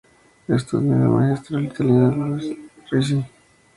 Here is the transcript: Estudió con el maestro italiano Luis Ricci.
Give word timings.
Estudió 0.47 0.93
con 0.93 1.01
el 1.03 1.09
maestro 1.09 1.59
italiano 1.59 2.29
Luis 2.29 2.57
Ricci. 2.89 3.23